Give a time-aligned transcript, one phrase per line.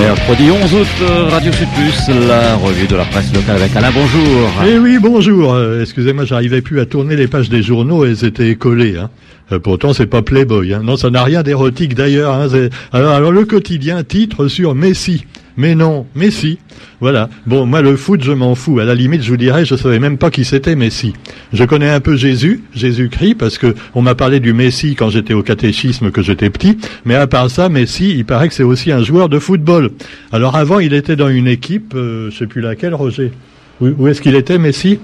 [0.00, 3.90] Mercredi 11 août, euh, Radio Sud Plus, la revue de la presse locale avec Alain,
[3.92, 4.50] bonjour.
[4.66, 5.54] Eh oui, bonjour.
[5.54, 8.98] Euh, excusez-moi, j'arrivais plus à tourner les pages des journaux, elles étaient collées.
[8.98, 9.08] Hein.
[9.52, 10.74] Euh, pourtant, c'est pas Playboy.
[10.74, 10.82] Hein.
[10.84, 12.34] Non, ça n'a rien d'érotique d'ailleurs.
[12.34, 12.48] Hein.
[12.92, 15.24] Alors, alors, le quotidien titre sur Messi.
[15.56, 16.58] Mais non, Messi.
[17.00, 17.30] Voilà.
[17.46, 18.78] Bon, moi, le foot, je m'en fous.
[18.78, 21.14] À la limite, je vous dirais, je savais même pas qui c'était Messi.
[21.52, 25.34] Je connais un peu Jésus, Jésus-Christ, parce que on m'a parlé du Messi quand j'étais
[25.34, 26.78] au catéchisme, que j'étais petit.
[27.04, 29.90] Mais à part ça, Messi, il paraît que c'est aussi un joueur de football.
[30.32, 33.32] Alors avant, il était dans une équipe, euh, je sais plus laquelle, Roger.
[33.80, 34.98] Où, est-ce qu'il était, Messi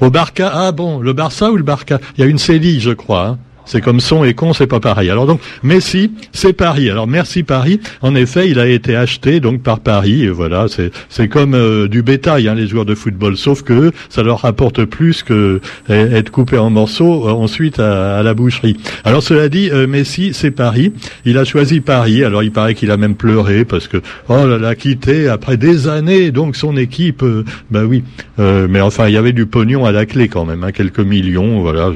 [0.00, 0.50] Au Barca.
[0.52, 3.26] Ah bon, le Barça ou le Barca Il y a une Célie, je crois.
[3.26, 3.38] Hein.
[3.64, 5.10] C'est comme son et con, c'est pas pareil.
[5.10, 6.90] Alors donc, Messi, c'est Paris.
[6.90, 7.80] Alors merci Paris.
[8.00, 10.24] En effet, il a été acheté donc par Paris.
[10.24, 13.36] Et voilà, c'est c'est comme euh, du bétail, hein, les joueurs de football.
[13.36, 18.18] Sauf que ça leur rapporte plus que euh, être coupé en morceaux euh, ensuite à,
[18.18, 18.76] à, la boucherie.
[19.04, 20.92] Alors cela dit, Messi, c'est Paris.
[21.24, 22.24] Il a choisi Paris.
[22.24, 25.88] Alors il paraît qu'il a même pleuré parce que oh là là, quitté après des
[25.88, 27.24] années donc son équipe.
[27.70, 28.02] bah oui,
[28.38, 31.60] mais enfin il y avait du pognon à la clé quand même, hein, quelques millions.
[31.60, 31.90] Voilà,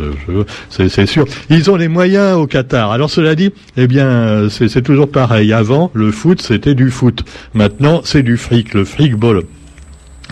[0.70, 1.26] c'est sûr.
[1.56, 2.90] Ils ont les moyens au Qatar.
[2.90, 5.54] Alors cela dit, eh bien, c'est toujours pareil.
[5.54, 7.24] Avant, le foot, c'était du foot.
[7.54, 9.40] Maintenant, c'est du fric, le fric ball.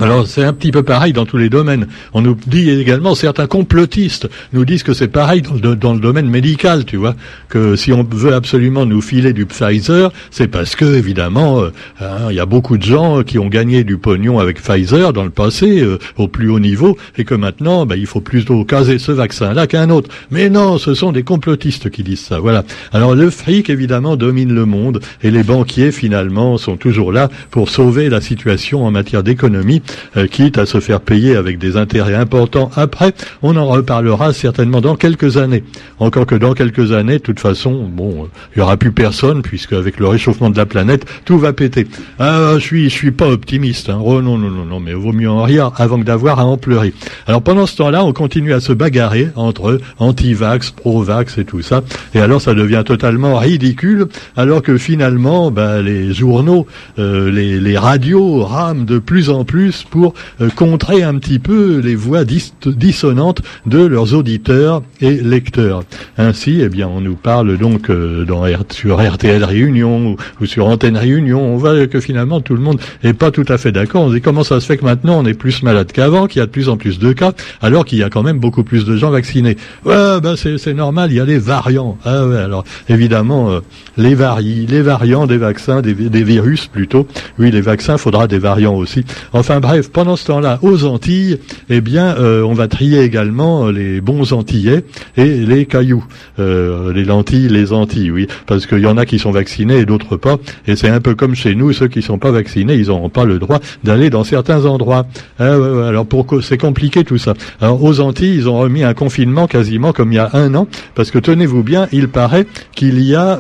[0.01, 1.87] Alors c'est un petit peu pareil dans tous les domaines.
[2.15, 6.85] On nous dit également, certains complotistes nous disent que c'est pareil dans le, domaine médical,
[6.85, 7.15] tu vois,
[7.49, 12.27] que si on veut absolument nous filer du Pfizer, c'est parce que évidemment, euh, hein,
[12.31, 15.31] il y a beaucoup de gens qui ont gagné du pognon avec Pfizer dans le
[15.31, 19.13] passé euh, au plus haut niveau, et que maintenant, ben, il faut plutôt caser ce
[19.13, 20.11] vaccin-là qu'un autre.
[20.33, 22.41] Mais non, ce sont des complotistes qui disent ça.
[22.41, 22.65] Voilà.
[22.93, 27.71] Alors le fric évidemment domine le monde, et les banquiers finalement sont toujours là pour
[27.71, 29.84] sauver la situation en matière d'économie
[30.31, 33.15] quitte à se faire payer avec des intérêts importants après.
[33.43, 35.65] On en reparlera certainement dans quelques années.
[35.99, 39.73] Encore que dans quelques années, de toute façon, bon, il y aura plus personne puisque
[39.73, 41.87] avec le réchauffement de la planète, tout va péter.
[42.19, 43.91] Ah, je suis, je suis pas optimiste.
[43.91, 44.01] Hein.
[44.03, 46.57] Oh non, non, non, non, mais vaut mieux en rire avant que d'avoir à en
[46.57, 46.93] pleurer.
[47.27, 51.83] Alors pendant ce temps-là, on continue à se bagarrer entre anti-vax, pro-vax et tout ça.
[52.15, 56.67] Et alors ça devient totalement ridicule, alors que finalement, bah, les journaux,
[56.99, 61.97] euh, les radios rament de plus en plus pour euh, contrer un petit peu les
[61.97, 65.83] voix dissonantes de leurs auditeurs et lecteurs.
[66.17, 70.97] Ainsi, eh bien, on nous parle donc euh, dans sur RTL Réunion ou, sur Antenne
[70.97, 74.03] Réunion, on voit que finalement tout le monde n'est pas tout à fait d'accord.
[74.03, 76.43] On dit comment ça se fait que maintenant on est plus malade qu'avant, qu'il y
[76.43, 78.85] a de plus en plus de cas, alors qu'il y a quand même beaucoup plus
[78.85, 79.57] de gens vaccinés.
[79.85, 81.99] Ouais, ben c'est normal, il y a les variants.
[82.05, 83.61] Ah ouais, alors évidemment, euh,
[83.97, 87.07] les varies, les variants des vaccins, des, des virus plutôt.
[87.39, 89.05] Oui, les vaccins, faudra des variants aussi.
[89.33, 91.39] Enfin bref, pendant ce temps-là, aux Antilles,
[91.71, 94.85] eh bien, euh, on va trier également euh, les bons Antillais
[95.17, 96.05] et les cailloux,
[96.39, 99.87] euh, les lentilles, les Antilles, oui, parce qu'il y en a qui sont vaccinés et
[99.87, 100.37] d'autres pas.
[100.67, 103.25] Et c'est un peu comme chez nous, ceux qui sont pas vaccinés, ils n'auront pas
[103.25, 105.07] le droit d'aller dans certains endroits.
[105.39, 105.55] Ah,
[105.89, 107.33] alors pourquoi c'est compliqué tout ça.
[107.63, 110.69] Alors aux Antilles, ils ont remis un confinement quasiment comme il y a un an,
[110.95, 113.39] parce que tenez-vous bien, il paraît qu'il y a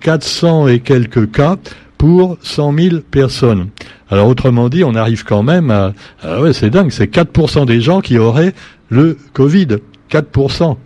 [0.00, 1.56] 400 et quelques cas
[2.02, 3.68] pour 100 000 personnes.
[4.10, 5.92] Alors autrement dit, on arrive quand même à...
[6.24, 8.54] Ah ouais, c'est dingue, c'est 4% des gens qui auraient
[8.88, 9.68] le Covid.
[10.10, 10.76] 4%.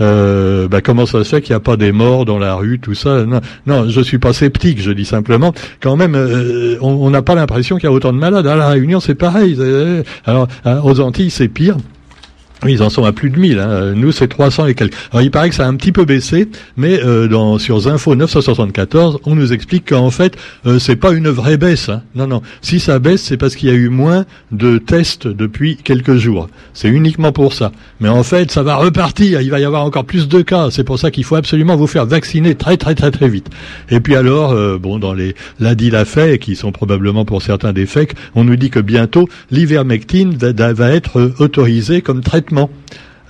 [0.00, 2.78] Euh, bah comment ça se fait qu'il n'y a pas des morts dans la rue,
[2.78, 3.26] tout ça?
[3.26, 5.52] Non, non, je suis pas sceptique, je dis simplement,
[5.82, 8.46] quand même, euh, on n'a pas l'impression qu'il y a autant de malades.
[8.46, 9.58] À la Réunion, c'est pareil.
[10.24, 10.48] Alors,
[10.82, 11.76] aux Antilles, c'est pire.
[12.64, 13.58] Oui, ils en sont à plus de 1000.
[13.58, 13.92] Hein.
[13.94, 14.94] Nous, c'est 300 et quelques.
[15.12, 18.14] Alors, il paraît que ça a un petit peu baissé, mais euh, dans sur Zinfo
[18.14, 20.36] 974, on nous explique qu'en fait,
[20.66, 21.90] euh, c'est pas une vraie baisse.
[21.90, 22.02] Hein.
[22.14, 22.42] Non, non.
[22.62, 26.48] Si ça baisse, c'est parce qu'il y a eu moins de tests depuis quelques jours.
[26.72, 27.70] C'est uniquement pour ça.
[28.00, 29.42] Mais en fait, ça va repartir.
[29.42, 30.70] Il va y avoir encore plus de cas.
[30.70, 33.50] C'est pour ça qu'il faut absolument vous faire vacciner très, très, très, très vite.
[33.90, 35.34] Et puis alors, euh, bon, dans les
[35.74, 39.28] dit la fait, qui sont probablement pour certains des fakes, on nous dit que bientôt
[39.50, 42.53] l'ivermectine va, être autorisé comme traitement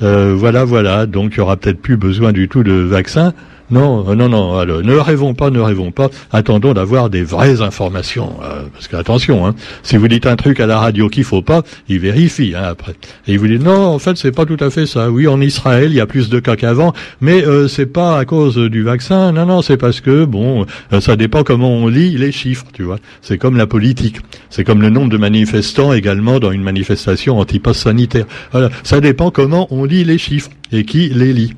[0.02, 1.06] euh, voilà, voilà.
[1.06, 3.32] Donc, il y aura peut-être plus besoin du tout de vaccin.
[3.74, 4.56] Non, euh, non, non.
[4.56, 6.08] Alors, ne rêvons pas, ne rêvons pas.
[6.32, 8.36] Attendons d'avoir des vraies informations.
[8.40, 11.42] Euh, parce que attention, hein, si vous dites un truc à la radio qu'il faut
[11.42, 12.92] pas, il vérifie hein, après.
[13.26, 15.10] Et il vous dit non, en fait, c'est pas tout à fait ça.
[15.10, 18.24] Oui, en Israël, il y a plus de cas qu'avant, mais euh, c'est pas à
[18.24, 19.32] cause du vaccin.
[19.32, 22.84] Non, non, c'est parce que bon, euh, ça dépend comment on lit les chiffres, tu
[22.84, 22.98] vois.
[23.22, 24.18] C'est comme la politique.
[24.50, 28.26] C'est comme le nombre de manifestants également dans une manifestation anti-pass sanitaire.
[28.52, 31.54] Voilà, ça dépend comment on lit les chiffres et qui les lit.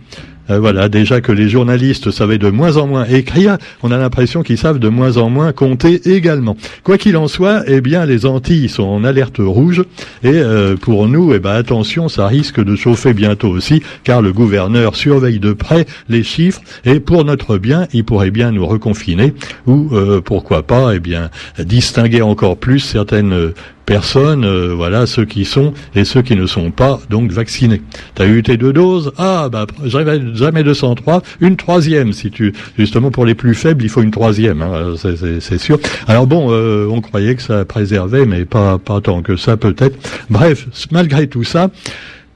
[0.51, 4.43] Euh, voilà, déjà que les journalistes savaient de moins en moins écrire, on a l'impression
[4.43, 6.57] qu'ils savent de moins en moins compter également.
[6.85, 9.83] Quoi qu'il en soit, eh bien, les Antilles sont en alerte rouge
[10.23, 14.33] et euh, pour nous, eh ben, attention, ça risque de chauffer bientôt aussi, car le
[14.33, 19.35] gouverneur surveille de près les chiffres et pour notre bien, il pourrait bien nous reconfiner
[19.67, 23.53] ou euh, pourquoi pas, eh bien, distinguer encore plus certaines
[23.87, 27.81] personnes, euh, voilà, ceux qui sont et ceux qui ne sont pas donc vaccinés.
[28.17, 29.13] Tu as eu tes deux doses?
[29.17, 33.89] Ah, bah jamais, jamais 203, une troisième si tu justement pour les plus faibles, il
[33.89, 34.95] faut une troisième, hein,
[35.41, 35.79] c'est sûr.
[36.09, 39.97] Alors bon, euh, on croyait que ça préservait, mais pas pas tant que ça peut-être.
[40.29, 41.71] Bref, malgré tout ça,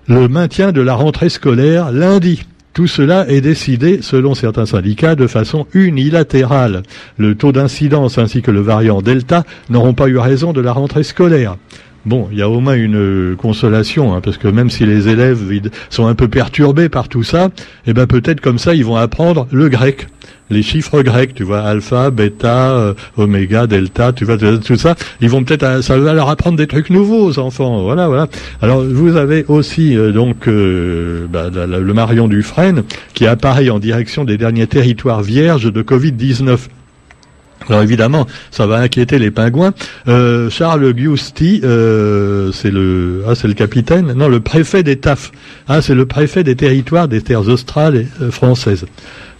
[0.06, 2.44] le maintien de la rentrée scolaire lundi.
[2.72, 6.82] Tout cela est décidé, selon certains syndicats, de façon unilatérale.
[7.18, 11.02] Le taux d'incidence ainsi que le variant Delta n'auront pas eu raison de la rentrée
[11.02, 11.56] scolaire.
[12.06, 15.40] Bon, il y a au moins une consolation, hein, parce que même si les élèves
[15.90, 17.50] sont un peu perturbés par tout ça,
[17.86, 20.06] eh ben peut-être comme ça ils vont apprendre le grec
[20.50, 25.30] les chiffres grecs, tu vois, alpha, bêta, euh, oméga, delta, tu vois, tout ça, ils
[25.30, 28.26] vont peut-être, euh, ça va leur apprendre des trucs nouveaux aux enfants, voilà, voilà.
[28.60, 32.82] Alors vous avez aussi euh, donc bah, le Marion Dufresne
[33.14, 36.68] qui apparaît en direction des derniers territoires vierges de Covid 19.
[37.70, 39.72] Alors évidemment, ça va inquiéter les pingouins.
[40.06, 45.32] Charles Giusti, c'est le, ah c'est le capitaine, non le préfet des TAF.
[45.68, 48.84] Ah c'est le préfet des territoires des terres australes et françaises.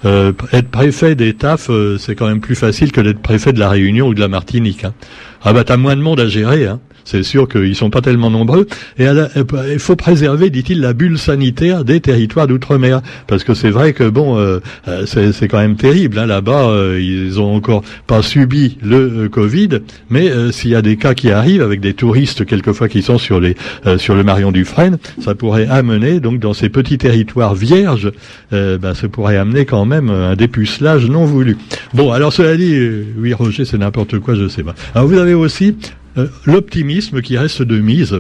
[0.07, 3.61] Euh, être préfet des TAF, euh, c'est quand même plus facile que d'être préfet de
[3.61, 4.85] la Réunion ou de la Martinique.
[4.85, 4.95] Hein.
[5.43, 6.67] Ah bah t'as moins de monde à gérer.
[6.67, 6.81] Hein.
[7.05, 8.67] C'est sûr qu'ils sont pas tellement nombreux.
[8.99, 13.93] Et il faut préserver, dit-il, la bulle sanitaire des territoires d'outre-mer, parce que c'est vrai
[13.93, 16.19] que bon, euh, euh, c'est quand même terrible.
[16.19, 19.81] Hein, Là-bas, euh, ils ont encore pas subi le Covid,
[20.11, 23.41] mais s'il y a des cas qui arrivent avec des touristes quelquefois qui sont sur
[23.41, 23.57] les
[23.99, 28.13] sur le Marion Dufresne, ça pourrait amener donc dans ces petits territoires vierges,
[28.53, 31.57] ben, ça pourrait amener quand même un dépucelage non voulu.
[31.95, 32.79] Bon, alors cela dit,
[33.19, 34.75] oui Roger, c'est n'importe quoi, je sais pas.
[34.95, 35.77] Alors vous avez aussi
[36.19, 38.19] euh, l'optimisme qui reste de mise.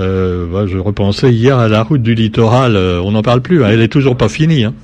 [0.00, 3.68] Euh, je repensais hier à la route du littoral, euh, on n'en parle plus, hein,
[3.70, 4.64] elle est toujours pas finie.
[4.64, 4.74] Hein.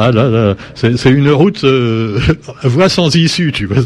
[0.00, 2.20] Ah là, là c'est une route euh,
[2.62, 3.82] voie sans issue, tu vois.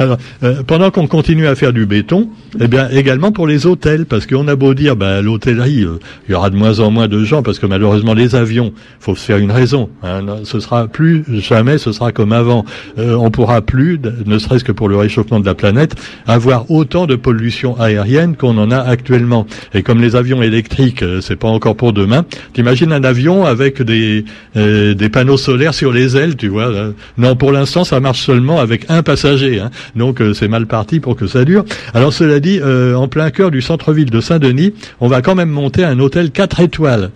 [0.00, 2.28] Alors, euh, pendant qu'on continue à faire du béton,
[2.60, 6.32] eh bien également pour les hôtels, parce qu'on a beau dire, bah, l'hôtellerie, euh, il
[6.32, 9.24] y aura de moins en moins de gens, parce que malheureusement les avions, faut se
[9.24, 9.88] faire une raison.
[10.02, 12.64] Hein, ce sera plus jamais, ce sera comme avant.
[12.98, 15.94] Euh, on pourra plus, ne serait-ce que pour le réchauffement de la planète,
[16.26, 19.46] avoir autant de pollution aérienne qu'on en a actuellement.
[19.74, 22.24] Et comme les avions électriques, c'est pas encore pour demain.
[22.52, 26.70] T'imagines un avion avec des des panneaux solaire sur les ailes, tu vois.
[27.18, 29.60] Non, pour l'instant, ça marche seulement avec un passager.
[29.60, 29.70] Hein.
[29.94, 31.64] Donc, euh, c'est mal parti pour que ça dure.
[31.94, 35.50] Alors, cela dit, euh, en plein cœur du centre-ville de Saint-Denis, on va quand même
[35.50, 37.10] monter un hôtel 4 étoiles,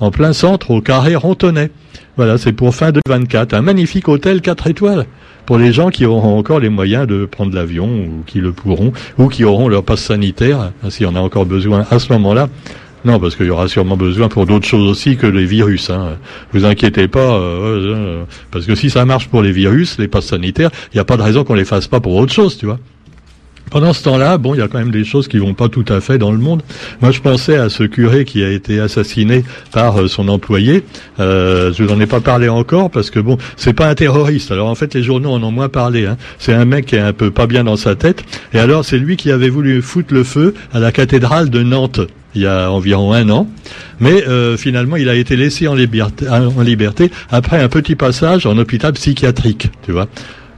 [0.00, 1.70] en plein centre, au carré Rontonnet.
[2.16, 3.54] Voilà, c'est pour fin 2024.
[3.54, 5.06] Un magnifique hôtel 4 étoiles
[5.46, 8.92] pour les gens qui auront encore les moyens de prendre l'avion ou qui le pourront
[9.16, 12.12] ou qui auront leur passe sanitaire, hein, s'il y en a encore besoin à ce
[12.12, 12.48] moment-là.
[13.06, 15.90] Non, parce qu'il y aura sûrement besoin pour d'autres choses aussi que les virus.
[15.90, 16.16] Hein.
[16.52, 20.70] Vous inquiétez pas, euh, parce que si ça marche pour les virus, les passes sanitaires,
[20.92, 22.80] il n'y a pas de raison qu'on les fasse pas pour autre chose, tu vois.
[23.70, 25.84] Pendant ce temps-là, bon, il y a quand même des choses qui vont pas tout
[25.88, 26.62] à fait dans le monde.
[27.00, 30.82] Moi, je pensais à ce curé qui a été assassiné par euh, son employé.
[31.20, 34.50] Euh, je vous en ai pas parlé encore parce que bon, c'est pas un terroriste.
[34.50, 36.06] Alors en fait, les journaux en ont moins parlé.
[36.06, 36.16] Hein.
[36.40, 38.24] C'est un mec qui est un peu pas bien dans sa tête.
[38.52, 42.00] Et alors, c'est lui qui avait voulu foutre le feu à la cathédrale de Nantes
[42.36, 43.48] il y a environ un an.
[43.98, 48.46] Mais euh, finalement, il a été laissé en liberté, en liberté après un petit passage
[48.46, 50.06] en hôpital psychiatrique, tu vois.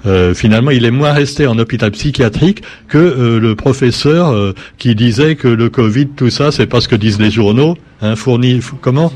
[0.07, 5.37] Euh, finalement, il est moins resté en hôpital psychiatrique que euh, le professeur qui disait
[5.37, 7.77] que le Covid, tout ça, c'est pas ce que disent les journaux.
[8.03, 9.13] Hein, fourni, comment?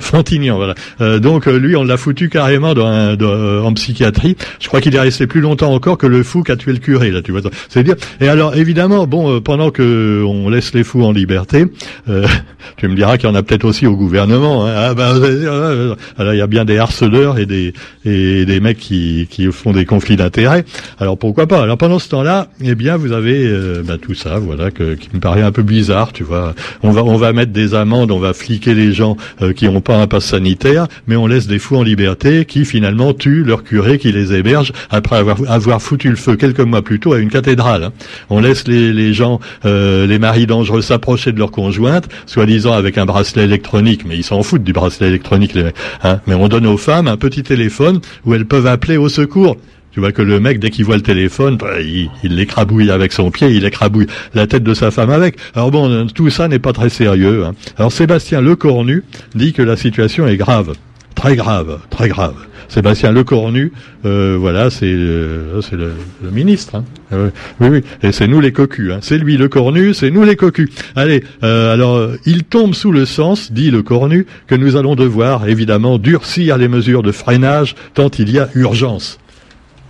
[0.00, 0.74] Frontignan, voilà.
[1.00, 4.36] Euh, donc euh, lui, on l'a foutu carrément dans euh, en psychiatrie.
[4.58, 6.78] Je crois qu'il est resté plus longtemps encore que le fou qui a tué le
[6.78, 7.40] curé, là, tu vois.
[7.68, 7.96] C'est dire.
[8.20, 11.66] Et alors, évidemment, bon, pendant que on laisse les fous en liberté,
[12.76, 14.66] tu me diras qu'il y en a peut-être aussi au gouvernement.
[14.66, 14.72] Hein.
[14.74, 17.74] Ah, ben, alors, il y a bien des harceleurs et des
[18.04, 20.64] et des mecs qui qui font des conflits d'intérêts.
[20.98, 21.62] Alors pourquoi pas?
[21.62, 23.50] Alors pendant ce temps-là, eh bien, vous avez
[23.84, 26.54] bah, tout ça, voilà, que, qui me paraît un peu bizarre, tu vois.
[26.82, 29.09] On va on va mettre des amendes, on va fliquer les gens
[29.56, 33.12] qui ont pas un pass sanitaire, mais on laisse des fous en liberté qui finalement
[33.12, 37.00] tuent leur curé qui les héberge après avoir, avoir foutu le feu quelques mois plus
[37.00, 37.84] tôt à une cathédrale.
[37.84, 37.92] Hein.
[38.28, 42.98] On laisse les, les gens, euh, les maris dangereux s'approcher de leur conjointe, soi-disant avec
[42.98, 45.56] un bracelet électronique, mais ils s'en foutent du bracelet électronique.
[46.02, 46.20] Hein.
[46.26, 49.56] Mais on donne aux femmes un petit téléphone où elles peuvent appeler au secours.
[49.92, 53.12] Tu vois que le mec, dès qu'il voit le téléphone, bah, il, il l'écrabouille avec
[53.12, 55.36] son pied, il écrabouille la tête de sa femme avec.
[55.54, 57.44] Alors bon, tout ça n'est pas très sérieux.
[57.44, 57.54] Hein.
[57.76, 59.02] Alors Sébastien Lecornu
[59.34, 60.74] dit que la situation est grave.
[61.14, 62.34] très grave, très grave.
[62.68, 63.72] Sébastien Lecornu,
[64.06, 65.92] euh, voilà, c'est euh, le,
[66.22, 66.76] le ministre.
[66.76, 66.84] Hein.
[67.12, 68.92] Euh, oui, oui, et c'est nous les cocus.
[68.92, 68.98] Hein.
[69.02, 70.70] C'est lui le cornu, c'est nous les cocus.
[70.94, 74.94] Allez, euh, alors euh, il tombe sous le sens, dit le cornu, que nous allons
[74.94, 79.18] devoir évidemment durcir les mesures de freinage tant il y a urgence.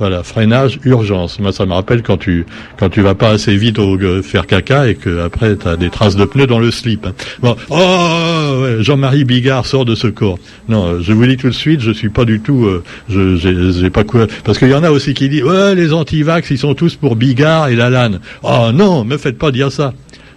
[0.00, 1.38] Voilà, freinage, urgence.
[1.40, 2.46] Moi, ça me rappelle quand tu
[2.78, 5.90] quand tu vas pas assez vite au euh, faire caca et que après t'as des
[5.90, 7.04] traces de pneus dans le slip.
[7.06, 7.12] hein.
[7.42, 10.38] Bon, oh, ouais, Jean-Marie Bigard sort de ce corps.
[10.70, 13.36] Non, euh, je vous dis tout de suite, je suis pas du tout, euh, je
[13.36, 14.26] j'ai j'ai pas quoi.
[14.42, 17.14] Parce qu'il y en a aussi qui disent, ouais, les antivax, ils sont tous pour
[17.14, 18.20] Bigard et Lalanne.
[18.42, 19.92] Oh non, me faites pas dire ça.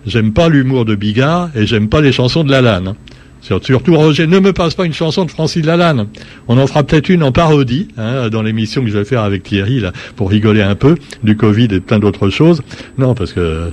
[0.06, 2.90] J'aime pas l'humour de Bigard et j'aime pas les chansons de Lalanne.
[2.90, 2.96] hein.
[3.44, 6.08] Sur- Surtout Roger, ne me passe pas une chanson de Francis Lalanne.
[6.48, 9.44] On en fera peut-être une en parodie hein, dans l'émission que je vais faire avec
[9.44, 12.62] Thierry là pour rigoler un peu du Covid et plein d'autres choses.
[12.98, 13.72] Non, parce que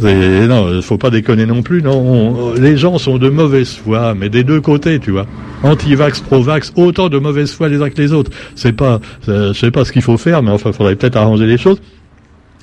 [0.00, 1.80] non, faut pas déconner non plus.
[1.80, 5.26] Non, on- les gens sont de mauvaise foi, mais des deux côtés, tu vois.
[5.62, 8.32] Anti-vax, pro-vax, autant de mauvaise foi les uns que les autres.
[8.56, 11.46] C'est pas, euh, je sais pas ce qu'il faut faire, mais enfin, faudrait peut-être arranger
[11.46, 11.80] les choses.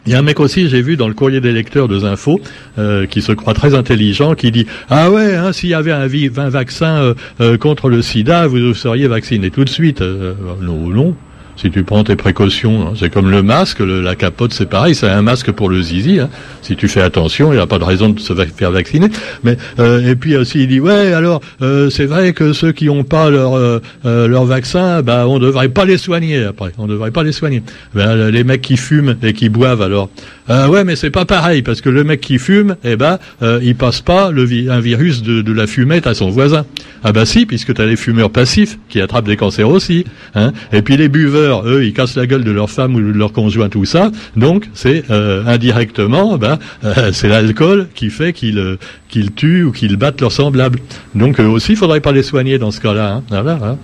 [0.08, 2.41] Il y a un mec aussi, j'ai vu dans le courrier des lecteurs de Zinfo,
[2.79, 6.01] euh, qui se croit très intelligent, qui dit ah ouais, hein, s'il y avait un,
[6.01, 10.01] un vaccin euh, euh, contre le SIDA, vous seriez vacciné tout de suite.
[10.01, 11.15] Euh, non, non.
[11.58, 12.93] Si tu prends tes précautions, hein.
[12.98, 16.20] c'est comme le masque, le- la capote, c'est pareil, c'est un masque pour le zizi.
[16.20, 16.29] hein.
[16.63, 19.08] Si tu fais attention, il n'y a pas de raison de se faire vacciner.
[19.43, 22.86] Mais euh, et puis aussi, il dit ouais, alors euh, c'est vrai que ceux qui
[22.86, 26.72] n'ont pas leur euh, euh, leur vaccin, bah on devrait pas les soigner après.
[26.77, 27.62] On devrait pas les soigner.
[27.93, 30.10] Ben, les mecs qui fument et qui boivent alors.
[30.50, 33.20] Ouais, mais c'est pas pareil parce que le mec qui fume, eh ben,
[33.62, 36.65] il passe pas le vi- un virus de, de la fumette à son voisin.
[37.05, 40.03] Ah bah si, puisque tu as les fumeurs passifs qui attrapent des cancers aussi.
[40.36, 40.51] Hein.
[40.74, 43.31] Et puis les buveurs, eux, ils cassent la gueule de leur femme ou de leur
[43.31, 44.12] conjoint, tout ça.
[44.36, 48.77] Donc c'est euh, indirectement, ben, euh, c'est l'alcool qui fait qu'ils euh,
[49.10, 50.79] qu'ils tuent ou qu'ils battent leurs semblables.
[51.15, 53.21] Donc eux aussi, il faudrait pas les soigner dans ce cas-là.
[53.31, 53.45] Hein.
[53.48, 53.77] Hein.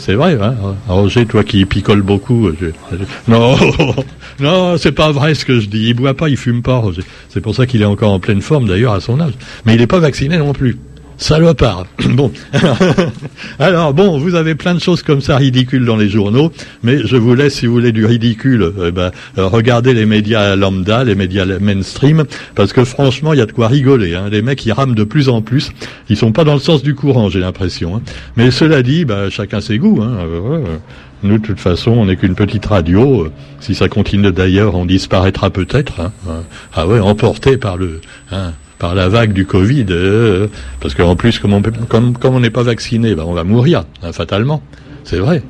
[0.00, 0.56] C'est, vrai, hein.
[0.88, 2.50] Roger, toi qui picoles beaucoup.
[3.28, 3.54] Non,
[4.40, 5.90] non, c'est pas vrai ce que je dis.
[5.90, 7.02] Il boit pas, il fume pas, Roger.
[7.28, 9.34] C'est pour ça qu'il est encore en pleine forme, d'ailleurs, à son âge.
[9.64, 10.76] Mais il n'est pas vacciné non plus.
[11.18, 11.86] Salopard.
[12.16, 12.30] Bon.
[13.58, 16.50] Alors, bon, vous avez plein de choses comme ça ridicules dans les journaux,
[16.82, 20.56] mais je vous laisse, si vous voulez du ridicule, eh ben, euh, regardez les médias
[20.56, 24.14] lambda, les médias mainstream, parce que franchement, il y a de quoi rigoler.
[24.14, 24.28] Hein.
[24.30, 25.72] Les mecs, ils rament de plus en plus.
[26.08, 27.96] Ils sont pas dans le sens du courant, j'ai l'impression.
[27.96, 28.02] hein.
[28.36, 30.00] Mais cela dit, bah, chacun ses goûts.
[30.02, 30.16] Hein.
[30.26, 30.76] Euh.
[31.22, 33.28] Nous, de toute façon, on n'est qu'une petite radio.
[33.60, 36.00] Si ça continue d'ailleurs, on disparaîtra peut-être.
[36.00, 36.12] hein.
[36.74, 39.86] Ah ouais, emporté par le, hein, par la vague du Covid.
[39.90, 40.48] euh,
[40.80, 44.12] parce qu'en plus, comme on comme, comme n'est pas vacciné, bah, on va mourir hein,
[44.12, 44.62] fatalement.
[45.04, 45.42] C'est vrai.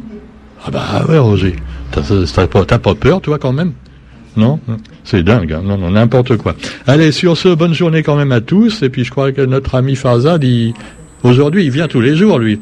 [0.65, 1.57] Ah bah ouais, Roger.
[1.93, 3.73] T'as pas, pas peur, toi, quand même?
[4.37, 4.61] Non,
[5.05, 5.63] c'est dingue, hein.
[5.65, 6.55] non, non, n'importe quoi.
[6.87, 8.83] Allez, sur ce, bonne journée quand même à tous.
[8.83, 10.75] Et puis je crois que notre ami Farzad, il...
[11.23, 12.61] aujourd'hui, il vient tous les jours, lui.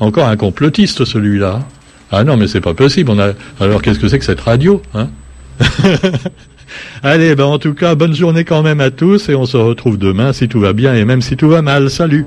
[0.00, 1.60] Encore un complotiste, celui-là.
[2.10, 3.10] Ah non, mais c'est pas possible.
[3.12, 3.32] On a...
[3.60, 5.08] Alors qu'est-ce que c'est que cette radio hein?
[7.02, 9.98] Allez, ben en tout cas, bonne journée quand même à tous et on se retrouve
[9.98, 11.90] demain si tout va bien et même si tout va mal.
[11.90, 12.24] Salut